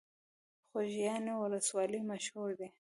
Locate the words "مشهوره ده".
2.09-2.67